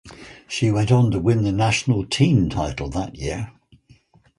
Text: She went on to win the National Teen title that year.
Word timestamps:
She 0.47 0.71
went 0.71 0.91
on 0.91 1.11
to 1.11 1.19
win 1.19 1.43
the 1.43 1.51
National 1.51 2.03
Teen 2.07 2.49
title 2.49 2.89
that 2.89 3.17
year. 3.17 3.51